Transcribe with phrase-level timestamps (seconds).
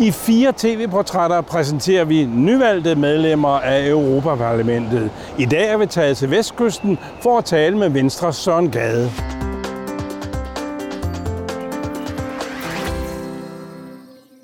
[0.00, 5.10] I fire tv-portrætter præsenterer vi nyvalgte medlemmer af Europaparlamentet.
[5.38, 9.10] I dag er vi taget til Vestkysten for at tale med Venstres Søren Gade.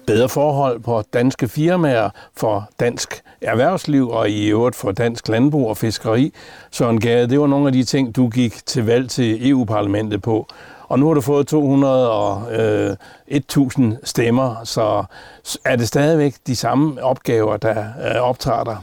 [0.07, 5.77] Bedre forhold på danske firmaer for dansk erhvervsliv og i øvrigt for dansk landbrug og
[5.77, 6.33] fiskeri.
[6.71, 10.47] Søren Gade, det var nogle af de ting, du gik til valg til EU-parlamentet på.
[10.93, 12.97] Og nu har du fået 200 og øh,
[13.29, 15.05] 1000 stemmer, så
[15.65, 18.77] er det stadigvæk de samme opgaver, der øh, optager dig?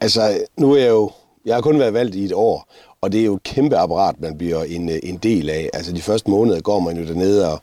[0.00, 1.10] Altså, nu er jeg jo,
[1.44, 2.68] jeg har kun været valgt i et år,
[3.00, 5.70] og det er jo et kæmpe apparat, man bliver en, øh, en del af.
[5.72, 7.62] Altså, de første måneder går man jo dernede og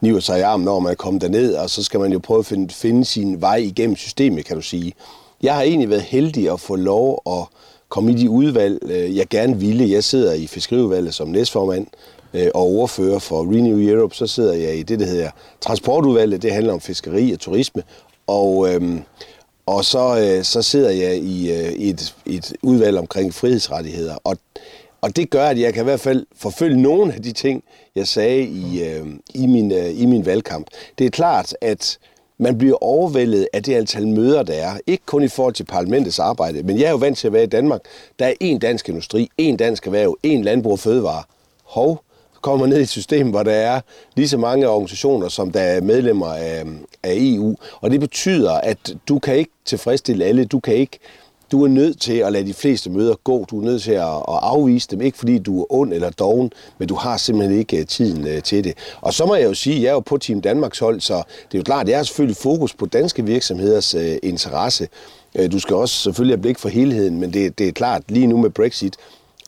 [0.00, 2.38] niver sig i armen, når man er kommet derned, og så skal man jo prøve
[2.38, 4.92] at finde, finde sin vej igennem systemet, kan du sige.
[5.42, 7.44] Jeg har egentlig været heldig at få lov at
[7.88, 9.90] komme i de udvalg, øh, jeg gerne ville.
[9.90, 11.86] Jeg sidder i fiskeriudvalget som næstformand,
[12.34, 15.30] Øh, og ordfører for Renew Europe, så sidder jeg i det, der hedder
[15.60, 16.42] transportudvalget.
[16.42, 17.82] Det handler om fiskeri og turisme.
[18.26, 19.02] Og, øhm,
[19.66, 24.16] og så, øh, så sidder jeg i, øh, i et, et udvalg omkring frihedsrettigheder.
[24.24, 24.36] Og,
[25.00, 28.08] og det gør, at jeg kan i hvert fald forfølge nogle af de ting, jeg
[28.08, 30.66] sagde i, øh, i, min, øh, i min valgkamp.
[30.98, 31.98] Det er klart, at
[32.38, 34.78] man bliver overvældet af det antal møder, der er.
[34.86, 37.42] Ikke kun i forhold til parlamentets arbejde, men jeg er jo vant til at være
[37.42, 37.80] i Danmark.
[38.18, 41.22] Der er én dansk industri, én dansk erhverv, én landbrug og fødevare.
[41.64, 42.02] Hov,
[42.40, 43.80] kommer ned i et system, hvor der er
[44.16, 46.64] lige så mange organisationer, som der er medlemmer af,
[47.02, 47.56] af EU.
[47.80, 50.44] Og det betyder, at du kan ikke tilfredsstille alle.
[50.44, 50.98] Du kan ikke
[51.52, 53.44] du er nødt til at lade de fleste møder gå.
[53.50, 56.52] Du er nødt til at, at afvise dem, ikke fordi du er ond eller doven,
[56.78, 58.74] men du har simpelthen ikke øh, tiden øh, til det.
[59.00, 61.14] Og så må jeg jo sige, at jeg er jo på Team Danmarks hold, så
[61.14, 64.88] det er jo klart, at jeg har selvfølgelig fokus på danske virksomheders øh, interesse.
[65.52, 68.36] Du skal også selvfølgelig have blik for helheden, men det, det er klart, lige nu
[68.36, 68.96] med Brexit,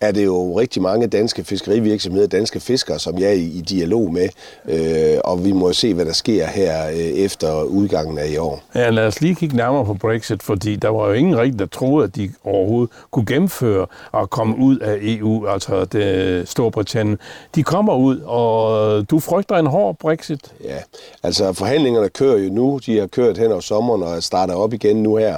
[0.02, 4.12] er det jo rigtig mange danske fiskerivirksomheder, danske fiskere, som jeg er i, i dialog
[4.12, 4.28] med,
[4.68, 8.62] øh, og vi må se, hvad der sker her øh, efter udgangen af i år.
[8.74, 11.66] Ja, lad os lige kigge nærmere på Brexit, fordi der var jo ingen rigtig, der
[11.66, 17.18] troede, at de overhovedet kunne gennemføre og komme ud af EU, altså det Storbritannien.
[17.54, 20.40] De kommer ud, og du frygter en hård Brexit?
[20.64, 20.78] Ja,
[21.22, 22.80] altså forhandlingerne kører jo nu.
[22.86, 25.36] De har kørt hen over sommeren og starter op igen nu her.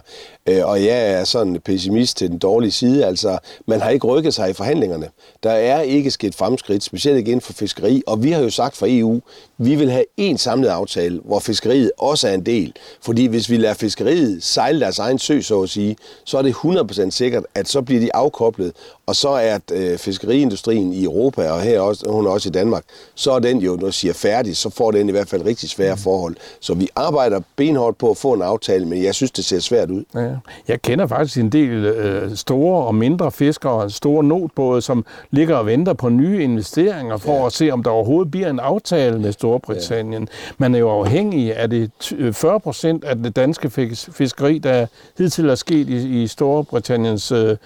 [0.49, 3.07] Øh, og jeg er sådan pessimist til den dårlige side.
[3.07, 5.09] Altså, man har ikke rykket sig i forhandlingerne.
[5.43, 8.03] Der er ikke sket fremskridt, specielt ikke inden for fiskeri.
[8.07, 9.21] Og vi har jo sagt fra EU,
[9.59, 12.73] vi vil have en samlet aftale, hvor fiskeriet også er en del.
[13.03, 16.55] Fordi hvis vi lader fiskeriet sejle deres egen sø, så at sige, så er det
[16.55, 18.73] 100% sikkert, at så bliver de afkoblet.
[19.07, 22.85] Og så er øh, fiskeriindustrien i Europa, og her også, hun er også i Danmark,
[23.15, 25.97] så er den jo, når siger færdig, så får den i hvert fald rigtig svære
[25.97, 26.37] forhold.
[26.61, 29.91] Så vi arbejder benhårdt på at få en aftale, men jeg synes, det ser svært
[29.91, 30.05] ud.
[30.15, 30.31] Ja.
[30.69, 35.67] Jeg kender faktisk en del øh, store og mindre fiskere, store notbåde, som ligger og
[35.67, 37.47] venter på nye investeringer for ja.
[37.47, 40.23] at se, om der overhovedet bliver en aftale med Storbritannien.
[40.23, 40.53] Ja.
[40.59, 41.91] Man er jo afhængig af det
[42.33, 44.87] 40 procent af det danske fiskeri, der
[45.19, 47.57] hidtil er sket i, i Storbritanniens øh,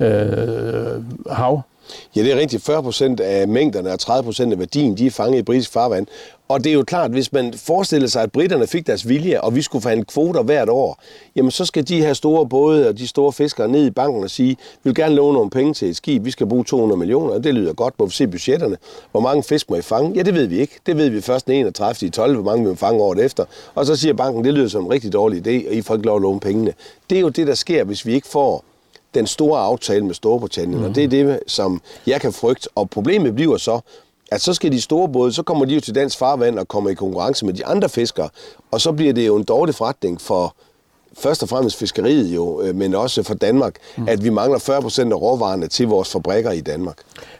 [0.00, 1.62] øh, hav.
[2.16, 2.62] Ja, det er rigtigt.
[2.62, 6.06] 40 procent af mængderne og 30 procent af værdien, de er fanget i britisk farvand.
[6.48, 9.54] Og det er jo klart, hvis man forestiller sig, at britterne fik deres vilje, og
[9.54, 11.02] vi skulle forhandle kvoter hvert år,
[11.36, 14.30] jamen så skal de her store både og de store fiskere ned i banken og
[14.30, 17.38] sige, vi vil gerne låne nogle penge til et skib, vi skal bruge 200 millioner,
[17.38, 18.76] det lyder godt, må vi se budgetterne.
[19.10, 20.12] Hvor mange fisk må I fange?
[20.14, 20.78] Ja, det ved vi ikke.
[20.86, 22.06] Det ved vi først den 31.
[22.06, 23.44] i 12, hvor mange vi må fange året efter.
[23.74, 26.06] Og så siger banken, det lyder som en rigtig dårlig idé, og I får ikke
[26.06, 26.72] lov at låne pengene.
[27.10, 28.64] Det er jo det, der sker, hvis vi ikke får
[29.14, 30.84] den store aftale med Storbritannien, mm.
[30.84, 32.68] og det er det, som jeg kan frygte.
[32.74, 33.80] Og problemet bliver så,
[34.32, 36.90] at så skal de store både, så kommer de jo til dansk farvand og kommer
[36.90, 38.28] i konkurrence med de andre fiskere,
[38.70, 40.54] og så bliver det jo en dårlig forretning for
[41.18, 44.08] først og fremmest fiskeriet jo, øh, men også for Danmark, mm.
[44.08, 46.96] at vi mangler 40 procent af råvarerne til vores fabrikker i Danmark.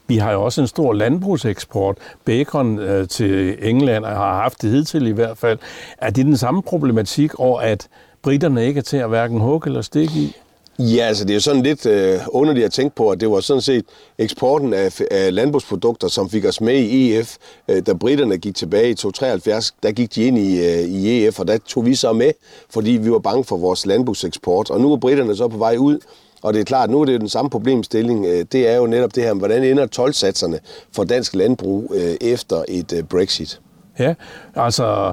[0.06, 1.96] Vi har jo også en stor landbrugseksport.
[2.24, 5.58] Bacon øh, til England har haft det hidtil i hvert fald.
[5.98, 7.88] Er det den samme problematik over, at
[8.22, 10.36] britterne ikke er til at hverken hugge eller stikke i?
[10.78, 13.40] Ja, altså det er jo sådan lidt øh, underligt at tænke på, at det var
[13.40, 13.84] sådan set
[14.18, 17.36] eksporten af, af landbrugsprodukter, som fik os med i EF.
[17.68, 21.40] Øh, da britterne gik tilbage i 273, der gik de ind i, øh, i EF,
[21.40, 22.32] og der tog vi så med,
[22.70, 24.70] fordi vi var bange for vores landbrugseksport.
[24.70, 25.98] Og nu er britterne så på vej ud,
[26.42, 28.26] og det er klart, nu er det den samme problemstilling.
[28.26, 30.60] Øh, det er jo netop det her, hvordan ender tolvsatserne
[30.92, 33.60] for dansk landbrug øh, efter et øh, Brexit?
[33.98, 34.14] Ja,
[34.54, 35.12] altså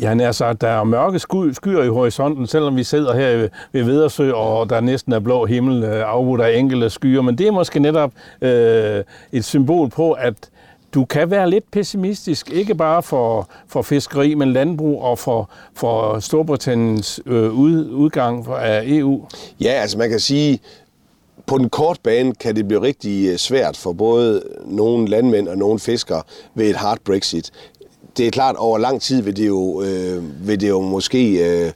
[0.00, 1.18] Ja, altså, der er mørke
[1.54, 5.84] skyer i horisonten, selvom vi sidder her ved Vedersø, og der næsten er blå himmel,
[5.84, 7.22] øh, afbrudt af enkelte skyer.
[7.22, 10.34] Men det er måske netop øh, et symbol på, at
[10.94, 16.18] du kan være lidt pessimistisk, ikke bare for, for fiskeri, men landbrug og for, for
[16.20, 19.26] Storbritanniens øh, ud, udgang af EU.
[19.60, 20.60] Ja, altså man kan sige,
[21.46, 25.58] på den korte bane kan det blive rigtig øh, svært for både nogle landmænd og
[25.58, 26.22] nogle fiskere
[26.54, 27.50] ved et hard Brexit
[28.16, 31.72] det er klart, over lang tid vil det jo, øh, vil det jo måske øh,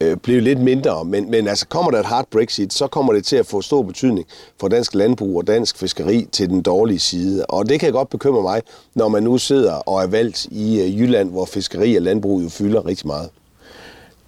[0.00, 3.24] øh, blive lidt mindre, men, men altså kommer der et hard Brexit, så kommer det
[3.24, 4.26] til at få stor betydning
[4.60, 7.46] for dansk landbrug og dansk fiskeri til den dårlige side.
[7.46, 8.62] Og det kan godt bekymre mig,
[8.94, 12.48] når man nu sidder og er valgt i øh, Jylland, hvor fiskeri og landbrug jo
[12.48, 13.30] fylder rigtig meget.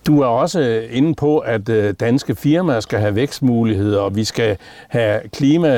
[0.06, 4.24] Du er også øh, inde på, at øh, danske firmaer skal have vækstmuligheder, og vi
[4.24, 4.56] skal
[4.88, 5.68] have klima,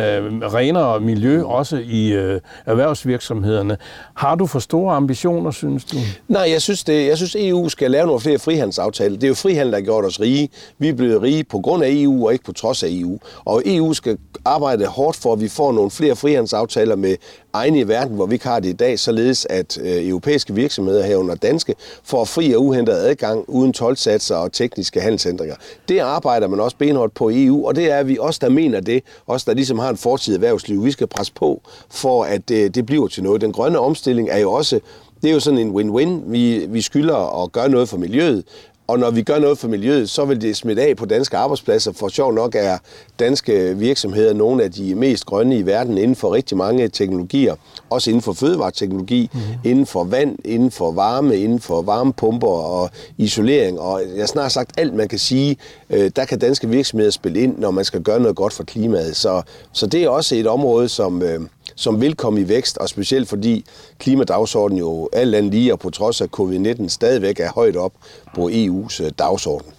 [0.54, 3.76] renere miljø også i øh, erhvervsvirksomhederne.
[4.14, 5.96] Har du for store ambitioner, synes du?
[6.28, 9.14] Nej, jeg synes, det, jeg synes EU skal lave nogle flere frihandelsaftaler.
[9.14, 10.48] Det er jo frihandel, der har gjort os rige.
[10.78, 13.18] Vi er blevet rige på grund af EU og ikke på trods af EU.
[13.44, 17.16] Og EU skal arbejde hårdt for, at vi får nogle flere frihandelsaftaler med
[17.54, 21.02] egne i verden, hvor vi ikke har det i dag, således at øh, europæiske virksomheder
[21.02, 21.74] herunder danske
[22.04, 25.56] får fri og uhentet adgang uden tolvsatser og tekniske handelsændringer.
[25.88, 28.80] Det arbejder man også benhårdt på i EU, og det er vi også, der mener
[28.80, 30.84] det, også der ligesom har en fortid erhvervsliv.
[30.84, 33.40] Vi skal presse på for, at øh, det bliver til noget.
[33.40, 34.80] Den grønne omstilling er jo også
[35.22, 36.30] det er jo sådan en win-win.
[36.30, 38.44] Vi, vi skylder at gøre noget for miljøet,
[38.86, 41.92] og når vi gør noget for miljøet, så vil det smitte af på danske arbejdspladser.
[41.92, 42.78] For sjov nok er
[43.18, 47.54] danske virksomheder nogle af de mest grønne i verden inden for rigtig mange teknologier.
[47.94, 49.70] Også inden for fødevareteknologi, mm-hmm.
[49.70, 53.80] inden for vand, inden for varme, inden for varmepumper og isolering.
[53.80, 55.56] Og jeg snart sagt alt, man kan sige,
[55.90, 59.16] øh, der kan danske virksomheder spille ind, når man skal gøre noget godt for klimaet.
[59.16, 59.42] Så,
[59.72, 61.40] så det er også et område, som, øh,
[61.74, 63.64] som vil komme i vækst, og specielt fordi
[63.98, 67.92] klimadagsordenen jo alt andet lige, og på trods af covid-19 stadigvæk er højt op
[68.34, 69.72] på EU's øh, dagsorden.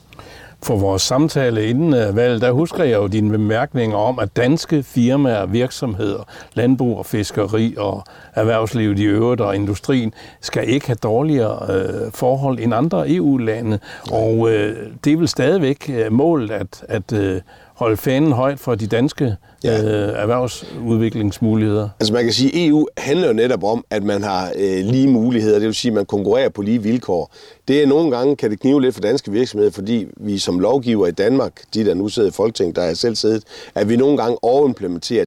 [0.65, 4.83] For vores samtale inden øh, valget, der husker jeg jo dine bemærkninger om, at danske
[4.83, 6.23] firmaer, virksomheder,
[6.53, 8.03] landbrug og fiskeri og
[8.35, 13.79] erhvervslivet i øvrigt og industrien skal ikke have dårligere øh, forhold end andre EU-lande.
[14.11, 17.41] Og øh, det er vel stadigvæk øh, målet at, at øh,
[17.75, 19.83] holde fanen højt for de danske ja.
[19.83, 21.89] øh, erhvervsudviklingsmuligheder?
[21.99, 25.07] Altså man kan sige, at EU handler jo netop om, at man har øh, lige
[25.07, 27.33] muligheder, det vil sige, at man konkurrerer på lige vilkår.
[27.67, 31.07] Det er nogle gange, kan det knive lidt for danske virksomheder, fordi vi som lovgiver
[31.07, 33.43] i Danmark, de der nu sidder i Folketinget, der er selv siddet,
[33.75, 35.25] at vi nogle gange overimplementerer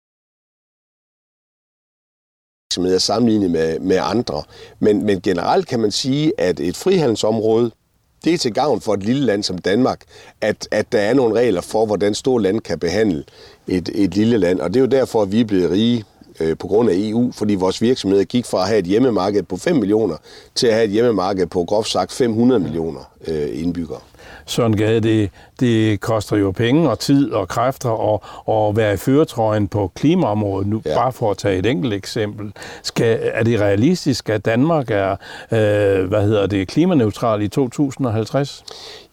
[2.70, 4.42] virksomheder sammenlignet med, med andre.
[4.78, 7.70] Men, men generelt kan man sige, at et frihandelsområde,
[8.24, 10.00] det er til gavn for et lille land som Danmark,
[10.40, 13.24] at, at der er nogle regler for, hvordan store land kan behandle
[13.68, 14.60] et, et lille land.
[14.60, 16.04] Og det er jo derfor, at vi er blevet rige
[16.40, 19.56] øh, på grund af EU, fordi vores virksomheder gik fra at have et hjemmemarked på
[19.56, 20.16] 5 millioner
[20.54, 24.00] til at have et hjemmemarked på groft sagt 500 millioner øh, indbyggere.
[24.46, 25.30] Søren Gade, det,
[25.60, 30.68] det koster jo penge og tid og kræfter og, og være i føretrøjen på klimaområdet,
[30.68, 30.94] nu, ja.
[30.94, 32.52] bare for at tage et enkelt eksempel.
[32.82, 35.10] Skal, er det realistisk, at Danmark er
[35.52, 38.64] øh, hvad hedder det, klimaneutral i 2050?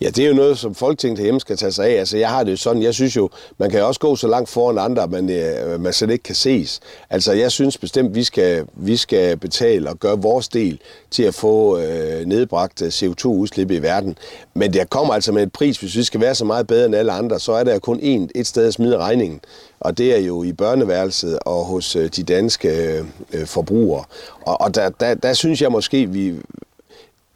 [0.01, 1.99] Ja, det er jo noget, som Folketinget hjemme skal tage sig af.
[1.99, 4.49] Altså, jeg har det jo sådan, jeg synes jo, man kan også gå så langt
[4.49, 6.79] foran andre, at man, øh, man slet ikke kan ses.
[7.09, 10.79] Altså, jeg synes bestemt, vi skal, vi skal betale og gøre vores del
[11.11, 14.17] til at få øh, nedbragt CO2-udslip i verden.
[14.53, 16.95] Men det kommer altså med et pris, hvis vi skal være så meget bedre end
[16.95, 19.39] alle andre, så er der kun én, et sted at smide regningen.
[19.79, 24.03] Og det er jo i børneværelset og hos øh, de danske øh, øh, forbrugere.
[24.41, 26.35] Og, og der, der, der synes jeg måske, vi...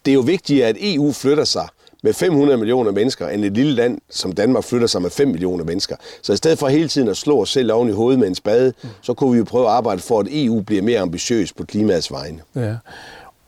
[0.05, 1.67] Det er jo vigtigt, at EU flytter sig
[2.03, 5.63] med 500 millioner mennesker, end et lille land som Danmark flytter sig med 5 millioner
[5.63, 5.95] mennesker.
[6.21, 8.35] Så i stedet for hele tiden at slå os selv oven i hovedet med en
[8.35, 11.65] spade, så kunne vi jo prøve at arbejde for, at EU bliver mere ambitiøs på
[11.65, 12.39] klimaets vegne.
[12.55, 12.75] Ja.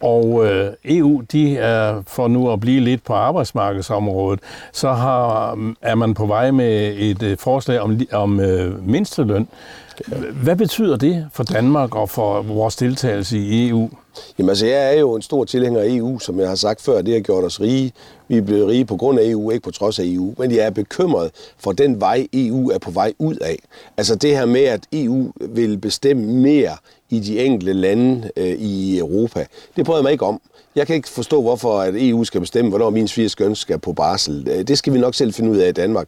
[0.01, 4.39] Og øh, EU, de er for nu at blive lidt på arbejdsmarkedsområdet,
[4.73, 9.47] så har, mm, er man på vej med et øh, forslag om, om øh, mindsteløn.
[10.43, 13.89] Hvad betyder det for Danmark og for vores deltagelse i EU?
[14.37, 17.01] Jamen altså, jeg er jo en stor tilhænger af EU, som jeg har sagt før.
[17.01, 17.91] Det har gjort os rige.
[18.27, 20.33] Vi er blevet rige på grund af EU, ikke på trods af EU.
[20.37, 23.59] Men jeg er bekymret for den vej, EU er på vej ud af.
[23.97, 26.71] Altså det her med, at EU vil bestemme mere
[27.11, 29.45] i de enkelte lande øh, i Europa.
[29.75, 30.41] Det prøver jeg mig ikke om.
[30.75, 34.47] Jeg kan ikke forstå, hvorfor at EU skal bestemme, hvornår min svigerskøn skal på barsel.
[34.51, 36.07] Øh, det skal vi nok selv finde ud af i Danmark.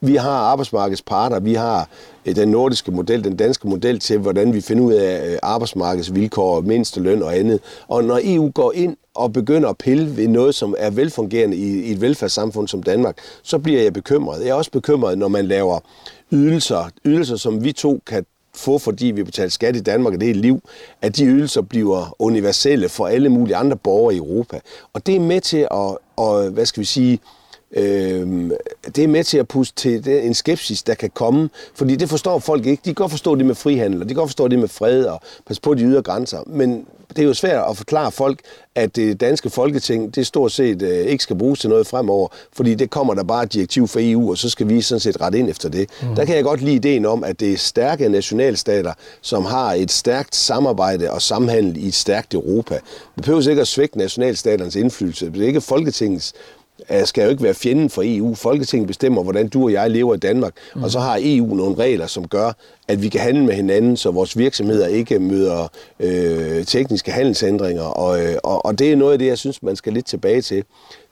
[0.00, 1.88] Vi har arbejdsmarkedsparter, vi har
[2.26, 6.60] øh, den nordiske model, den danske model til, hvordan vi finder ud af øh, arbejdsmarkedsvilkår,
[6.60, 7.60] mindsteløn og andet.
[7.88, 11.92] Og når EU går ind og begynder at pille ved noget, som er velfungerende i
[11.92, 14.40] et velfærdssamfund som Danmark, så bliver jeg bekymret.
[14.40, 15.78] Jeg er også bekymret, når man laver
[16.32, 18.24] ydelser, ydelser som vi to kan
[18.60, 20.62] få, fordi vi betaler skat i Danmark, og det er et liv,
[21.02, 24.60] at de ydelser bliver universelle for alle mulige andre borgere i Europa.
[24.92, 27.39] Og det er med til at, at hvad skal vi sige, øh,
[27.74, 32.08] det er med til at puste til det, en skepsis, der kan komme, fordi det
[32.08, 32.80] forstår folk ikke.
[32.84, 35.04] De kan godt forstå det med frihandel, og de kan godt forstå det med fred
[35.04, 36.86] og pas på de ydre grænser, men
[37.16, 38.40] det er jo svært at forklare folk,
[38.74, 42.74] at det danske folketing, det stort set øh, ikke skal bruges til noget fremover, fordi
[42.74, 45.38] det kommer der bare et direktiv fra EU, og så skal vi sådan set rette
[45.38, 45.90] ind efter det.
[46.02, 46.14] Mm.
[46.14, 49.90] Der kan jeg godt lide ideen om, at det er stærke nationalstater, som har et
[49.90, 52.74] stærkt samarbejde og samhandel i et stærkt Europa.
[53.14, 55.32] Det behøver ikke at svække nationalstaternes indflydelse.
[55.32, 56.32] Det er ikke Folketingets
[57.04, 58.34] skal jo ikke være fjenden for EU.
[58.34, 60.82] Folketinget bestemmer, hvordan du og jeg lever i Danmark, mm.
[60.82, 62.52] og så har EU nogle regler, som gør,
[62.88, 65.68] at vi kan handle med hinanden, så vores virksomheder ikke møder
[66.00, 67.82] øh, tekniske handelsændringer.
[67.82, 70.42] Og, øh, og, og det er noget af det, jeg synes, man skal lidt tilbage
[70.42, 70.64] til.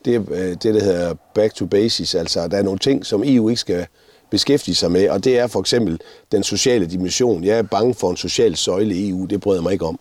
[0.04, 2.14] Det er øh, det, der hedder back to basis.
[2.14, 3.86] Altså, der er nogle ting, som EU ikke skal
[4.30, 6.00] beskæftige sig med, og det er for eksempel
[6.32, 7.44] den sociale dimension.
[7.44, 10.00] Jeg er bange for en social søjle i EU, det bryder mig ikke om.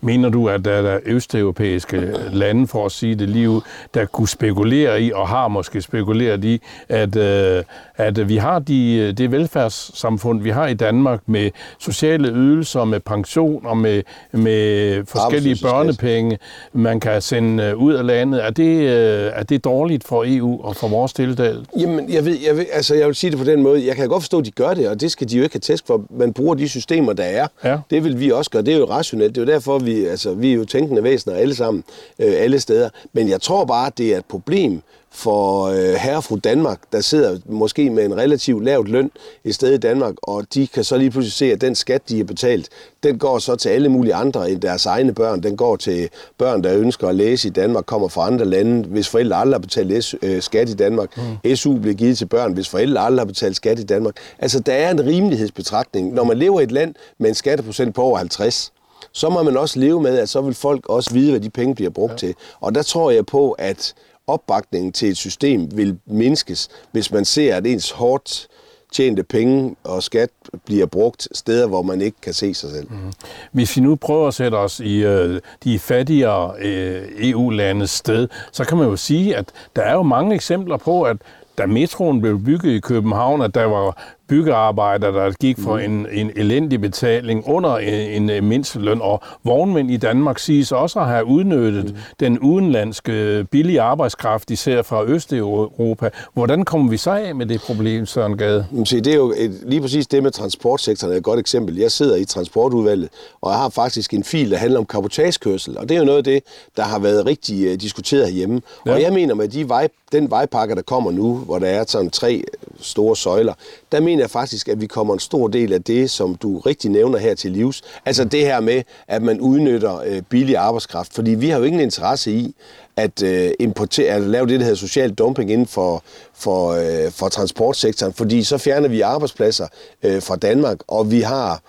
[0.00, 3.60] Mener du, at der er østeuropæiske lande, for at sige det lige
[3.94, 7.64] der kunne spekulere i, og har måske spekuleret i, at, øh,
[7.96, 13.66] at vi har de, det velfærdssamfund, vi har i Danmark med sociale ydelser, med pension
[13.66, 16.38] og med, med forskellige børnepenge,
[16.72, 18.44] man kan sende øh, ud af landet.
[18.44, 21.64] Er det, øh, er det dårligt for EU og for vores deltagelse?
[21.78, 23.86] Jamen, jeg, ved, jeg, ved, altså, jeg vil sige det på den måde.
[23.86, 25.60] Jeg kan godt forstå, at de gør det, og det skal de jo ikke have
[25.60, 26.04] tæsk for.
[26.10, 27.46] Man bruger de systemer, der er.
[27.64, 27.78] Ja.
[27.90, 28.62] Det vil vi også gøre.
[28.62, 29.34] Det er jo rationelt.
[29.34, 31.84] Det er jo derfor, vi, altså, vi er jo tænkende væsener alle sammen,
[32.18, 32.88] øh, alle steder.
[33.12, 34.82] Men jeg tror bare, at det er et problem,
[35.16, 39.10] for øh, herre fru Danmark, der sidder måske med en relativt lavt løn
[39.44, 42.16] i sted i Danmark, og de kan så lige pludselig se, at den skat, de
[42.16, 42.68] har betalt,
[43.02, 45.42] den går så til alle mulige andre end deres egne børn.
[45.42, 46.08] Den går til
[46.38, 49.58] børn, der ønsker at læse i Danmark, kommer fra andre lande, hvis forældre aldrig har
[49.58, 51.16] betalt øh, skat i Danmark.
[51.44, 51.56] Mm.
[51.56, 54.14] SU bliver givet til børn, hvis forældre aldrig har betalt skat i Danmark.
[54.38, 56.14] Altså, der er en rimelighedsbetragtning.
[56.14, 58.72] Når man lever i et land med en skatteprocent på over 50,
[59.12, 61.74] så må man også leve med, at så vil folk også vide, hvad de penge
[61.74, 62.16] bliver brugt ja.
[62.16, 62.34] til.
[62.60, 63.94] Og der tror jeg på, at
[64.26, 68.48] opbakningen til et system vil mindskes, hvis man ser, at ens hårdt
[68.92, 70.30] tjente penge og skat
[70.64, 72.90] bliver brugt steder, hvor man ikke kan se sig selv.
[72.90, 73.12] Mm.
[73.52, 78.64] Hvis vi nu prøver at sætte os i øh, de fattigere øh, EU-landes sted, så
[78.64, 81.16] kan man jo sige, at der er jo mange eksempler på, at
[81.58, 85.82] da metroen blev bygget i København, at der var byggearbejdere, der gik for mm.
[85.84, 91.06] en, en elendig betaling under en, en mindsteløn, og vognmænd i Danmark siges også at
[91.06, 91.96] have udnyttet mm.
[92.20, 96.10] den udenlandske billige arbejdskraft, især fra Østeuropa.
[96.34, 98.66] Hvordan kommer vi så af med det problem, Søren Gade?
[98.84, 101.76] Se, det er jo et, lige præcis det med transportsektoren er et godt eksempel.
[101.76, 103.08] Jeg sidder i transportudvalget,
[103.40, 106.18] og jeg har faktisk en fil, der handler om kapotagekørsel, og det er jo noget
[106.18, 106.42] af det,
[106.76, 108.62] der har været rigtig uh, diskuteret herhjemme.
[108.86, 108.92] Ja.
[108.92, 112.10] Og jeg mener med de vej, den vejpakke, der kommer nu, hvor der er sådan
[112.10, 112.44] tre
[112.80, 113.52] store søjler,
[113.92, 116.90] der mener jeg faktisk, at vi kommer en stor del af det, som du rigtig
[116.90, 117.82] nævner her til livs.
[118.06, 121.14] Altså det her med, at man udnytter øh, billig arbejdskraft.
[121.14, 122.54] Fordi vi har jo ingen interesse i,
[122.96, 126.02] at, øh, importere, at lave det, der hedder social dumping inden for,
[126.34, 129.66] for, øh, for transportsektoren, fordi så fjerner vi arbejdspladser
[130.02, 131.62] øh, fra Danmark, og vi har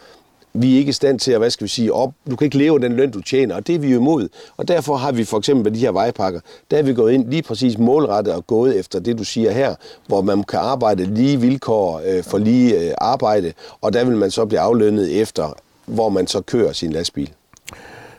[0.53, 2.11] vi er ikke i stand til at, hvad skal vi sige, op.
[2.29, 4.29] Du kan ikke leve den løn, du tjener, og det er vi jo imod.
[4.57, 6.39] Og derfor har vi for eksempel med de her vejpakker,
[6.71, 9.75] der er vi gået ind lige præcis målrettet og gået efter det, du siger her,
[10.07, 14.31] hvor man kan arbejde lige vilkår øh, for lige øh, arbejde, og der vil man
[14.31, 15.53] så blive aflønnet efter,
[15.85, 17.29] hvor man så kører sin lastbil.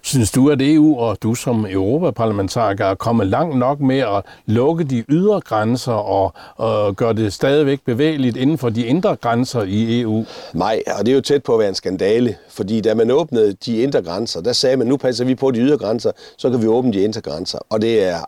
[0.03, 4.85] Synes du, at EU og du som europaparlamentariker er kommet langt nok med at lukke
[4.85, 10.01] de ydre grænser og, og gøre det stadigvæk bevægeligt inden for de indre grænser i
[10.01, 10.25] EU?
[10.55, 13.53] Nej, og det er jo tæt på at være en skandale, fordi da man åbnede
[13.67, 16.63] de indre grænser, der sagde man, nu passer vi på de ydre grænser, så kan
[16.63, 17.59] vi åbne de indre grænser.
[17.71, 18.19] Og det er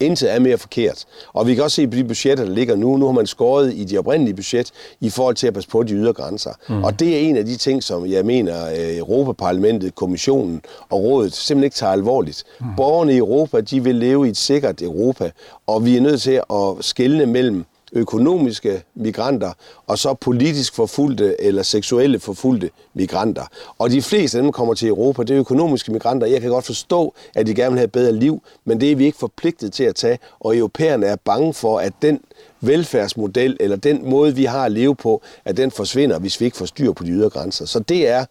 [0.00, 1.04] Intet er mere forkert.
[1.32, 2.96] Og vi kan også se på de budgetter, der ligger nu.
[2.96, 5.94] Nu har man skåret i de oprindelige budget i forhold til at passe på de
[5.94, 6.50] ydre grænser.
[6.68, 6.84] Mm.
[6.84, 11.34] Og det er en af de ting, som jeg mener, øh, Europaparlamentet, Kommissionen og Rådet
[11.34, 12.44] simpelthen ikke tager alvorligt.
[12.60, 12.66] Mm.
[12.76, 15.30] Borgerne i Europa, de vil leve i et sikkert Europa,
[15.66, 19.52] og vi er nødt til at skelne mellem økonomiske migranter,
[19.86, 23.44] og så politisk forfulgte eller seksuelle forfulgte migranter.
[23.78, 26.26] Og de fleste af dem kommer til Europa, det er økonomiske migranter.
[26.26, 28.96] Jeg kan godt forstå, at de gerne vil have et bedre liv, men det er
[28.96, 32.20] vi ikke forpligtet til at tage, og europæerne er bange for, at den
[32.60, 36.56] velfærdsmodel, eller den måde, vi har at leve på, at den forsvinder, hvis vi ikke
[36.56, 37.64] får styr på de ydre grænser.
[37.66, 38.24] Så det er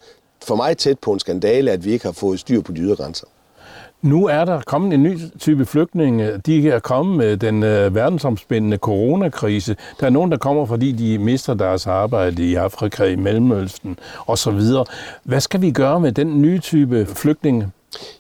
[0.43, 2.95] for mig tæt på en skandale, at vi ikke har fået styr på de ydre
[2.95, 3.27] grænser.
[4.01, 6.37] Nu er der kommet en ny type flygtninge.
[6.45, 9.75] De er kommet med den øh, verdensomspændende coronakrise.
[9.99, 14.59] Der er nogen, der kommer, fordi de mister deres arbejde i Afrika, i Mellemøsten osv.
[15.23, 17.71] Hvad skal vi gøre med den nye type flygtninge?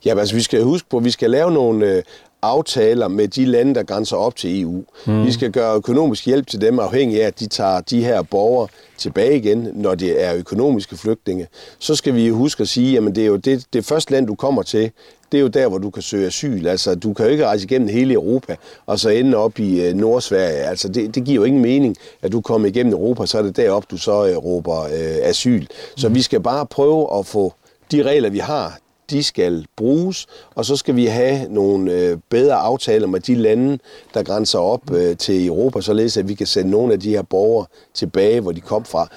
[0.05, 2.03] Ja, altså vi skal huske på, at vi skal lave nogle øh,
[2.41, 4.83] aftaler med de lande, der grænser op til EU.
[5.05, 5.25] Mm.
[5.25, 8.67] Vi skal gøre økonomisk hjælp til dem, afhængig af, at de tager de her borgere
[8.97, 11.47] tilbage igen, når det er økonomiske flygtninge.
[11.79, 14.35] Så skal vi huske at sige, at det er jo det, det første land, du
[14.35, 14.91] kommer til,
[15.31, 16.67] det er jo der, hvor du kan søge asyl.
[16.67, 18.55] Altså, du kan jo ikke rejse igennem hele Europa,
[18.85, 20.57] og så ende op i øh, Nordsverige.
[20.57, 23.57] Altså, det, det giver jo ingen mening, at du kommer igennem Europa, så er det
[23.57, 25.65] derop, du så øh, råber øh, asyl.
[25.95, 27.53] Så vi skal bare prøve at få
[27.91, 28.79] de regler, vi har,
[29.09, 33.79] de skal bruges, og så skal vi have nogle øh, bedre aftaler med de lande,
[34.13, 37.21] der grænser op øh, til Europa, således at vi kan sende nogle af de her
[37.21, 39.07] borgere tilbage, hvor de kom fra.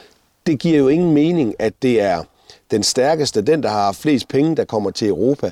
[0.46, 2.22] Det giver jo ingen mening, at det er
[2.70, 5.50] den stærkeste, den der har flest penge, der kommer til Europa.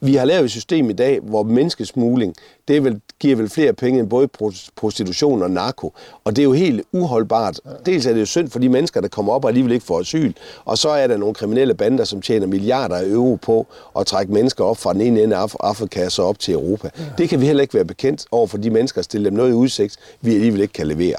[0.00, 2.34] Vi har lavet et system i dag, hvor menneskesmugling,
[2.68, 4.28] det vil, giver vel flere penge end både
[4.76, 5.92] prostitution og narko.
[6.24, 7.60] Og det er jo helt uholdbart.
[7.86, 10.00] Dels er det jo synd for de mennesker, der kommer op og alligevel ikke får
[10.00, 10.32] asyl.
[10.64, 13.66] Og så er der nogle kriminelle bander, som tjener milliarder af euro på
[13.98, 16.90] at trække mennesker op fra den ene ende af Afrika og så op til Europa.
[17.18, 19.50] Det kan vi heller ikke være bekendt over for de mennesker at stille dem noget
[19.50, 21.16] i udsigt, vi alligevel ikke kan levere.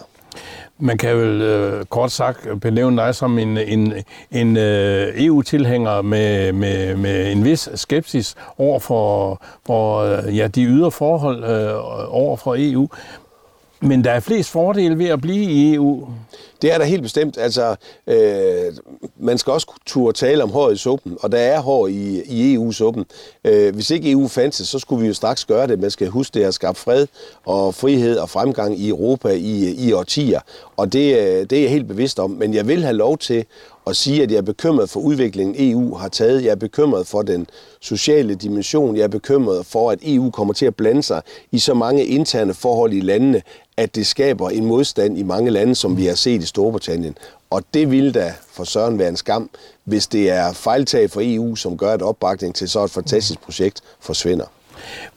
[0.81, 3.93] Man kan vel øh, kort sagt benævne dig som en, en,
[4.31, 10.63] en øh, EU-tilhænger med, med, med en vis skepsis over for, for øh, ja, de
[10.63, 12.87] ydre forhold øh, over for EU.
[13.81, 16.07] Men der er flest fordele ved at blive i EU.
[16.61, 17.37] Det er der helt bestemt.
[17.37, 17.75] Altså,
[18.07, 18.73] øh,
[19.19, 22.53] man skal også turde tale om hår i suppen, og der er hår i, i
[22.53, 23.05] EU-suppen.
[23.43, 25.79] Øh, hvis ikke EU fandtes, så skulle vi jo straks gøre det.
[25.79, 27.07] Man skal huske, det har skabt fred
[27.45, 30.39] og frihed og fremgang i Europa i, i årtier,
[30.77, 32.29] og det, øh, det er jeg helt bevidst om.
[32.31, 33.45] Men jeg vil have lov til
[33.87, 36.43] at sige, at jeg er bekymret for udviklingen, EU har taget.
[36.43, 37.47] Jeg er bekymret for den
[37.81, 38.95] sociale dimension.
[38.95, 41.21] Jeg er bekymret for, at EU kommer til at blande sig
[41.51, 43.41] i så mange interne forhold i landene,
[43.79, 47.17] at det skaber en modstand i mange lande, som vi har set i Storbritannien.
[47.49, 49.49] Og det ville da for Søren være en skam,
[49.83, 53.81] hvis det er fejltag for EU, som gør, at opbakning til så et fantastisk projekt
[53.99, 54.45] forsvinder.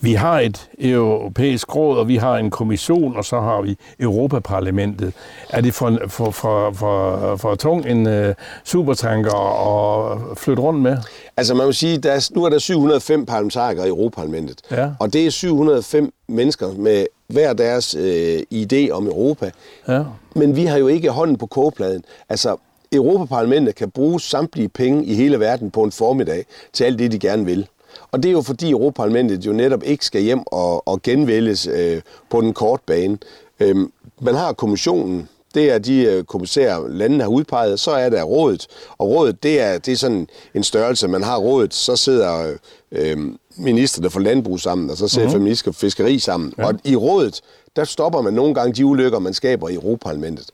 [0.00, 5.12] Vi har et europæisk råd, og vi har en kommission, og så har vi Europaparlamentet.
[5.50, 10.96] Er det for, for, for, for, for tung en uh, supertanker at flytte rundt med?
[11.36, 14.88] Altså man må sige, der nu er der 705 parlamentarikere i Europaparlamentet, ja.
[15.00, 19.50] og det er 705 mennesker med hver deres øh, idé om Europa.
[19.88, 20.02] Ja.
[20.34, 22.04] Men vi har jo ikke hånden på kogepladen.
[22.28, 22.56] Altså,
[22.92, 27.18] Europaparlamentet kan bruge samtlige penge i hele verden på en formiddag til alt det, de
[27.18, 27.68] gerne vil.
[28.10, 32.02] Og det er jo fordi Europaparlamentet jo netop ikke skal hjem og, og genvælges øh,
[32.30, 33.18] på den korte bane.
[33.60, 37.80] Øhm, man har kommissionen, det er de øh, kommissærer, landene har udpeget.
[37.80, 38.66] Så er der rådet,
[38.98, 41.08] og rådet, det er, det er sådan en størrelse.
[41.08, 42.54] Man har rådet, så sidder
[42.92, 43.18] øh,
[43.56, 45.32] ministerne for landbrug sammen, og så sidder uh-huh.
[45.32, 46.52] feminister for fiskeri sammen.
[46.58, 46.66] Ja.
[46.66, 47.40] Og i rådet,
[47.76, 50.50] der stopper man nogle gange de ulykker, man skaber i Europaparlamentet.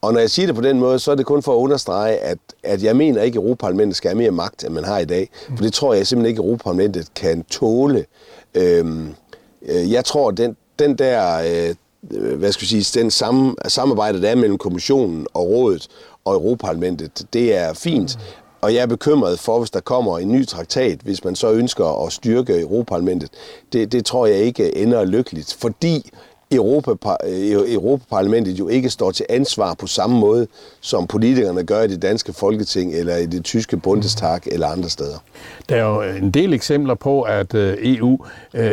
[0.00, 2.16] Og når jeg siger det på den måde, så er det kun for at understrege,
[2.16, 5.04] at, at jeg mener ikke, at Europaparlamentet skal have mere magt, end man har i
[5.04, 5.30] dag.
[5.56, 8.04] For det tror jeg simpelthen ikke, at Europaparlamentet kan tåle.
[8.54, 9.14] Øhm,
[9.62, 11.74] øh, jeg tror, at den, den der, øh,
[12.38, 15.88] hvad skal jeg sige, den samme, samarbejde, der er mellem kommissionen og rådet
[16.24, 18.18] og Europaparlamentet, det er fint.
[18.60, 22.06] Og jeg er bekymret for, hvis der kommer en ny traktat, hvis man så ønsker
[22.06, 23.30] at styrke Europaparlamentet.
[23.72, 26.10] Det, det tror jeg ikke ender lykkeligt, fordi
[26.52, 30.46] Europa, øh, Europaparlamentet jo ikke står til ansvar på samme måde,
[30.80, 35.18] som politikerne gør i det danske folketing, eller i det tyske Bundestag, eller andre steder.
[35.68, 38.18] Der er jo øh, en del eksempler på, at øh, EU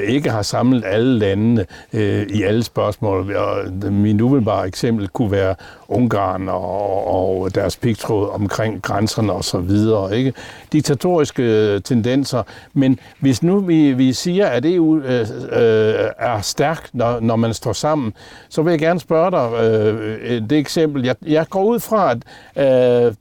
[0.08, 1.66] ikke har samlet alle landene
[2.30, 3.36] i alle spørgsmål.
[3.92, 5.56] Min umiddelbare eksempel kunne være
[5.88, 10.18] Ungarn og, deres pigtråd omkring grænserne og så videre.
[10.18, 10.34] Ikke?
[10.74, 12.44] Diktatoriske tendenser.
[12.74, 15.28] Men hvis nu vi, vi siger, at EU øh,
[16.20, 18.13] er stærk, når, når man står sammen,
[18.49, 21.04] så vil jeg gerne spørge dig øh, det eksempel.
[21.04, 23.13] Jeg, jeg går ud fra, at øh,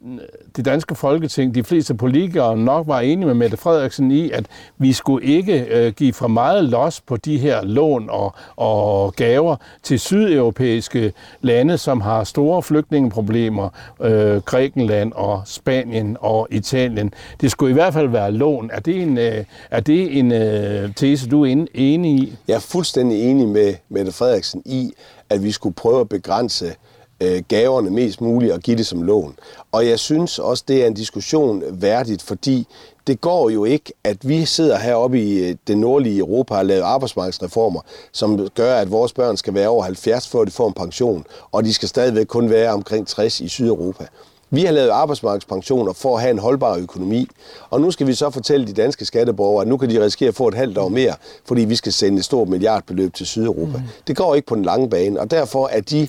[0.56, 4.46] det danske folketing, de fleste politikere nok var enige med Mette Frederiksen i, at
[4.78, 9.56] vi skulle ikke øh, give for meget los på de her lån og, og gaver
[9.82, 13.68] til sydeuropæiske lande, som har store flygtningeproblemer,
[14.00, 17.14] øh, Grækenland og Spanien og Italien.
[17.40, 18.70] Det skulle i hvert fald være lån.
[18.72, 22.36] Er det en, øh, er det en øh, tese, du er enig i?
[22.48, 24.92] Jeg er fuldstændig enig med Mette Frederiksen i,
[25.30, 26.72] at vi skulle prøve at begrænse øh,
[27.48, 29.36] gaverne mest muligt og give det som lån.
[29.72, 32.66] Og jeg synes også, det er en diskussion værdigt, fordi
[33.06, 36.84] det går jo ikke, at vi sidder heroppe i øh, det nordlige Europa og laver
[36.84, 37.80] arbejdsmarkedsreformer,
[38.12, 41.64] som gør, at vores børn skal være over 70, før de får en pension, og
[41.64, 44.06] de skal stadigvæk kun være omkring 60 i Sydeuropa.
[44.50, 47.28] Vi har lavet arbejdsmarkedspensioner for at have en holdbar økonomi,
[47.70, 50.34] og nu skal vi så fortælle de danske skatteborgere, at nu kan de risikere at
[50.34, 53.78] få et halvt år mere, fordi vi skal sende et stort milliardbeløb til Sydeuropa.
[53.78, 53.84] Mm.
[54.06, 56.08] Det går ikke på den lange bane, og derfor er de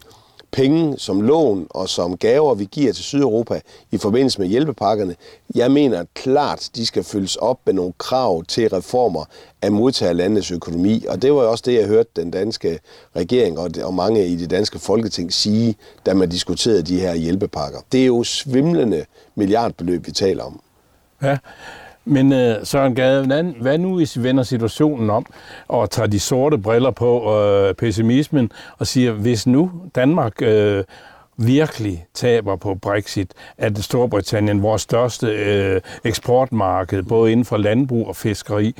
[0.55, 5.15] penge som lån og som gaver, vi giver til Sydeuropa i forbindelse med hjælpepakkerne,
[5.55, 9.25] jeg mener klart, de skal følges op med nogle krav til reformer
[9.61, 11.05] af modtagerlandets økonomi.
[11.09, 12.79] Og det var jo også det, jeg hørte den danske
[13.15, 17.79] regering og mange i det danske folketing sige, da man diskuterede de her hjælpepakker.
[17.91, 20.59] Det er jo svimlende milliardbeløb, vi taler om.
[21.21, 21.37] Ja,
[22.05, 25.25] men uh, Søren Gade, hvad nu hvis vi vender situationen om
[25.67, 27.37] og tager de sorte briller på
[27.69, 30.83] uh, pessimismen og siger, hvis nu Danmark uh,
[31.37, 38.15] virkelig taber på Brexit, at Storbritannien, vores største uh, eksportmarked, både inden for landbrug og
[38.15, 38.75] fiskeri,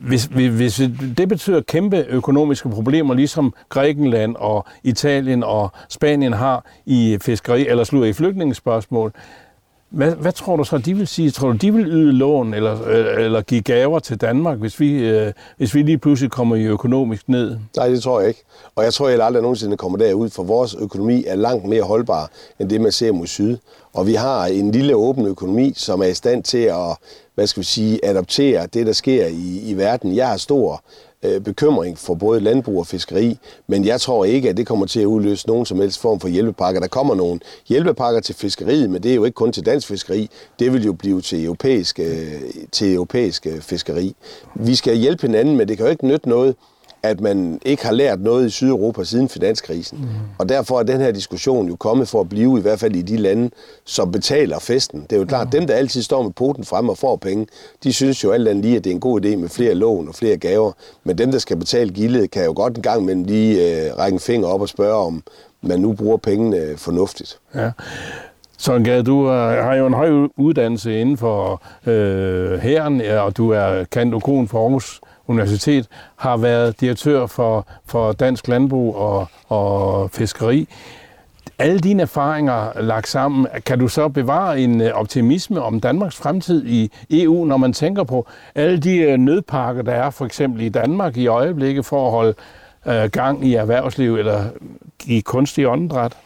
[0.00, 0.82] hvis, hvis
[1.16, 7.84] det betyder kæmpe økonomiske problemer, ligesom Grækenland og Italien og Spanien har i fiskeri, eller
[7.84, 9.12] slutter i flygtningespørgsmål,
[9.90, 11.30] hvad, hvad tror du så, de vil sige?
[11.30, 15.08] Tror du, de vil yde lån eller, øh, eller give gaver til Danmark, hvis vi,
[15.08, 17.56] øh, hvis vi lige pludselig kommer i økonomisk ned?
[17.76, 18.44] Nej, det tror jeg ikke.
[18.76, 22.30] Og jeg tror heller aldrig nogensinde kommer derud, for vores økonomi er langt mere holdbar,
[22.58, 23.56] end det man ser mod syd.
[23.92, 26.96] Og vi har en lille åben økonomi, som er i stand til at
[27.34, 30.16] hvad skal vi sige, adoptere det, der sker i, i verden.
[30.16, 30.82] Jeg har stor
[31.24, 35.00] øh, bekymring for både landbrug og fiskeri, men jeg tror ikke, at det kommer til
[35.00, 36.80] at udløse nogen som helst form for hjælpepakker.
[36.80, 40.30] Der kommer nogle hjælpepakker til fiskeriet, men det er jo ikke kun til dansk fiskeri.
[40.58, 44.16] Det vil jo blive til europæisk, øh, til europæisk øh, fiskeri.
[44.54, 46.54] Vi skal hjælpe hinanden, men det kan jo ikke nytte noget,
[47.02, 49.98] at man ikke har lært noget i Sydeuropa siden finanskrisen.
[49.98, 50.06] Mm.
[50.38, 53.02] Og derfor er den her diskussion jo kommet for at blive, i hvert fald i
[53.02, 53.50] de lande,
[53.84, 55.02] som betaler festen.
[55.02, 55.50] Det er jo klart, mm.
[55.50, 57.46] dem der altid står med poten frem og får penge,
[57.84, 60.08] de synes jo alt andet lige, at det er en god idé med flere lån
[60.08, 60.72] og flere gaver.
[61.04, 64.14] Men dem, der skal betale gildet, kan jo godt en gang mellem lige øh, række
[64.14, 65.22] en finger op og spørge, om
[65.62, 67.38] man nu bruger pengene øh, fornuftigt.
[67.54, 67.70] Ja.
[68.58, 73.50] Søren Gade, du er, har jo en høj uddannelse inden for øh, herren, og du
[73.50, 80.68] er kandokon for Aarhus Universitet, har været direktør for, for Dansk Landbrug og, og Fiskeri.
[81.58, 86.66] Alle dine erfaringer lagt sammen, kan du så bevare en øh, optimisme om Danmarks fremtid
[86.66, 90.68] i EU, når man tænker på alle de øh, nødpakker, der er for eksempel i
[90.68, 92.34] Danmark i øjeblikket for at holde
[92.86, 94.44] øh, gang i erhvervsliv eller
[95.06, 96.16] i kunstig åndedræt?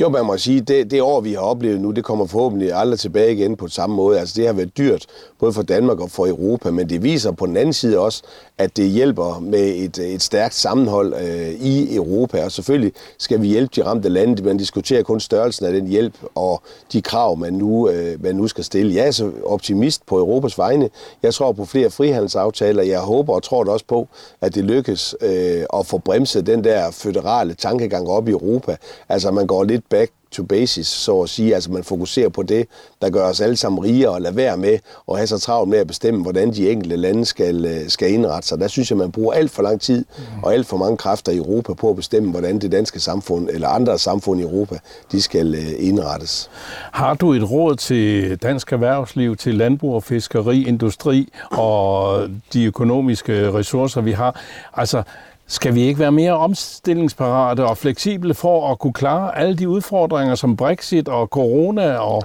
[0.00, 2.98] Jo, man må sige, det, det år, vi har oplevet nu, det kommer forhåbentlig aldrig
[2.98, 4.20] tilbage igen på samme måde.
[4.20, 5.06] Altså, det har været dyrt,
[5.38, 8.22] både for Danmark og for Europa, men det viser på den anden side også,
[8.58, 12.44] at det hjælper med et, øh, et stærkt sammenhold øh, i Europa.
[12.44, 14.42] Og selvfølgelig skal vi hjælpe de ramte lande.
[14.42, 18.48] Man diskuterer kun størrelsen af den hjælp og de krav, man nu, øh, man nu
[18.48, 18.94] skal stille.
[18.94, 20.90] Jeg er så optimist på Europas vegne.
[21.22, 22.82] Jeg tror på flere frihandelsaftaler.
[22.82, 24.08] Jeg håber og tror også på,
[24.40, 28.76] at det lykkes øh, at få bremset den der føderale tankegang op i Europa.
[29.08, 31.54] Altså, man går lidt back to basis, så at sige.
[31.54, 32.66] Altså man fokuserer på det,
[33.02, 34.78] der gør os alle sammen rigere, og lader være med
[35.10, 38.48] at have så travlt med at bestemme, hvordan de enkelte lande skal, øh, skal indrette
[38.48, 38.60] sig.
[38.60, 40.04] Der synes jeg, man bruger alt for lang tid
[40.42, 43.68] og alt for mange kræfter i Europa på at bestemme, hvordan det danske samfund eller
[43.68, 44.78] andre samfund i Europa,
[45.12, 46.50] de skal øh, indrettes.
[46.92, 53.52] Har du et råd til dansk erhvervsliv, til landbrug og fiskeri, industri og de økonomiske
[53.52, 54.40] ressourcer, vi har?
[54.74, 55.02] Altså,
[55.50, 60.34] skal vi ikke være mere omstillingsparate og fleksible for at kunne klare alle de udfordringer,
[60.34, 62.22] som Brexit og corona og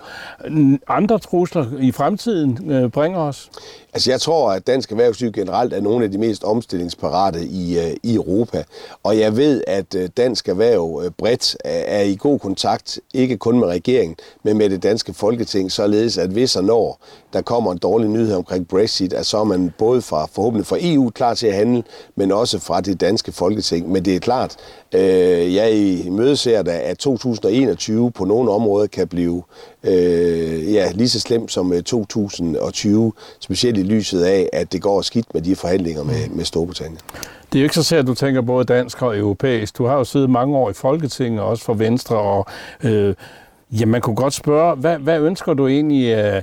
[0.88, 3.50] andre trusler i fremtiden øh, bringer os?
[3.94, 7.96] Altså jeg tror, at dansk erhvervsliv generelt er nogle af de mest omstillingsparate i, øh,
[8.04, 8.64] i Europa.
[9.04, 13.60] Og jeg ved, at øh, dansk erhverv bredt er, er i god kontakt, ikke kun
[13.60, 17.00] med regeringen, men med det danske folketing, således at hvis og når
[17.34, 20.78] der kommer en dårlig nyhed omkring Brexit, at så er man både fra forhåbentlig fra
[20.80, 21.84] EU klar til at handle,
[22.16, 23.92] men også fra det danske folketing.
[23.92, 24.58] Men det er klart,
[24.96, 25.74] Øh, jeg
[26.06, 29.44] imødeser da, at 2021 på nogle områder kan blive
[29.84, 35.02] øh, ja, lige så slemt som øh, 2020, specielt i lyset af, at det går
[35.02, 37.00] skidt med de forhandlinger med, med Storbritannien.
[37.54, 39.78] Det er jo ikke så særligt, at du tænker både dansk og europæisk.
[39.78, 42.46] Du har jo siddet mange år i Folketinget, også for Venstre, og
[42.84, 43.16] øh,
[43.72, 46.18] ja, man kunne godt spørge, hvad, hvad ønsker du egentlig...
[46.18, 46.42] Øh,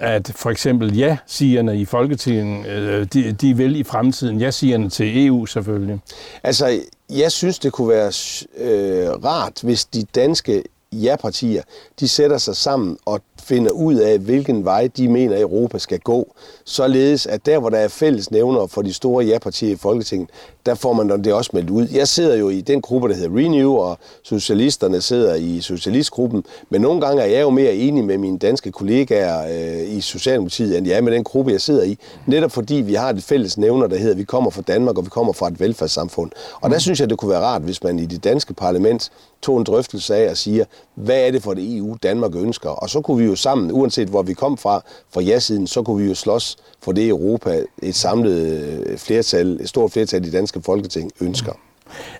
[0.00, 5.46] at for eksempel ja-sigerne i Folketinget, øh, de, de vil i fremtiden ja-sigerne til EU
[5.46, 6.00] selvfølgelig?
[6.42, 8.12] Altså, jeg synes, det kunne være
[8.56, 11.62] øh, rart, hvis de danske ja-partier,
[12.00, 16.34] de sætter sig sammen og finder ud af, hvilken vej de mener, Europa skal gå,
[16.64, 20.30] således at der, hvor der er fælles nævner for de store ja-partier i Folketinget,
[20.66, 21.88] der får man det også meldt ud.
[21.92, 26.80] Jeg sidder jo i den gruppe, der hedder Renew, og socialisterne sidder i socialistgruppen, men
[26.80, 30.86] nogle gange er jeg jo mere enig med mine danske kollegaer øh, i Socialdemokratiet, end
[30.86, 31.98] jeg er med den gruppe, jeg sidder i.
[32.26, 35.04] Netop fordi vi har et fælles nævner, der hedder, at vi kommer fra Danmark, og
[35.04, 36.30] vi kommer fra et velfærdssamfund.
[36.60, 39.10] Og der synes jeg, det kunne være rart, hvis man i det danske parlament
[39.42, 42.70] tog en drøftelse af og siger, hvad er det for det EU, Danmark ønsker?
[42.70, 44.82] Og så kunne vi jo sammen, uanset hvor vi kom fra,
[45.14, 49.68] fra ja-siden, så kunne vi jo slås for det Europa, et samlet øh, flertal, et
[49.68, 51.52] stort flertal i det danske folketing ønsker.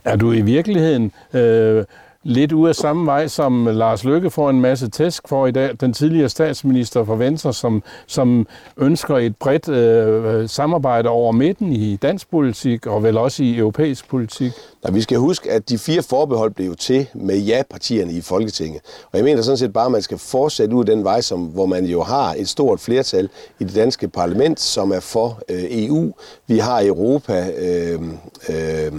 [0.04, 1.84] Er du i virkeligheden øh,
[2.22, 5.70] lidt ud af samme vej, som Lars Løkke får en masse tæsk for i dag.
[5.80, 11.72] Den tidligere statsminister for Venstre, som, som ønsker et bredt øh, øh samarbejde over midten
[11.72, 14.52] i dansk politik og vel også i europæisk politik.
[14.84, 18.80] Nej, vi skal huske, at de fire forbehold blev til med ja-partierne i Folketinget.
[19.12, 21.66] Og jeg mener sådan set bare, at man skal fortsætte ud den vej, som, hvor
[21.66, 23.28] man jo har et stort flertal
[23.58, 26.12] i det danske parlament, som er for øh, EU.
[26.46, 28.00] Vi har Europa, øh,
[28.48, 28.92] øh,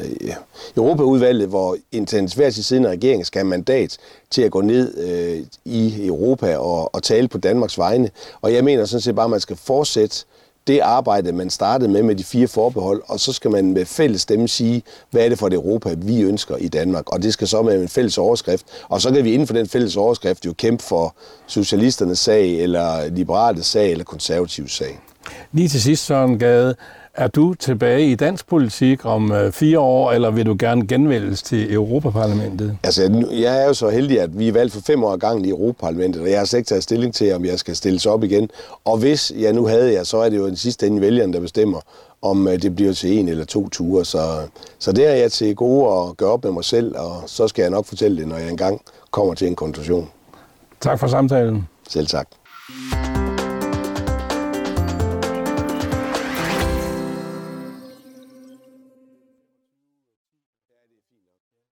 [0.00, 0.32] Øh,
[0.76, 3.98] Europaudvalget, hvor en til siden af regeringen skal have mandat
[4.30, 8.10] til at gå ned øh, i Europa og, og tale på Danmarks vegne.
[8.40, 10.24] Og jeg mener sådan set bare, at man skal fortsætte
[10.66, 14.20] det arbejde, man startede med med de fire forbehold, og så skal man med fælles
[14.20, 17.12] stemme sige, hvad er det for et Europa, vi ønsker i Danmark.
[17.12, 18.66] Og det skal så med en fælles overskrift.
[18.88, 23.08] Og så kan vi inden for den fælles overskrift jo kæmpe for socialisternes sag, eller
[23.08, 25.00] liberale sag, eller konservative sag.
[25.52, 26.74] Lige til sidst, Søren Gade,
[27.16, 31.42] er du tilbage i dansk politik om øh, fire år, eller vil du gerne genvælges
[31.42, 32.78] til Europaparlamentet?
[32.82, 35.50] Altså, jeg er jo så heldig, at vi er valgt for fem år gang i
[35.50, 38.50] Europaparlamentet, og jeg har slet ikke taget stilling til, om jeg skal stilles op igen.
[38.84, 41.40] Og hvis jeg nu havde jeg, så er det jo den sidste ende vælgeren, der
[41.40, 41.80] bestemmer,
[42.22, 44.04] om øh, det bliver til en eller to ture.
[44.04, 44.18] Så,
[44.78, 47.62] så det er jeg til gode at gøre op med mig selv, og så skal
[47.62, 50.08] jeg nok fortælle det, når jeg engang kommer til en konklusion.
[50.80, 51.68] Tak for samtalen.
[51.88, 52.26] Selv tak.